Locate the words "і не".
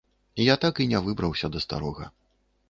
0.85-1.01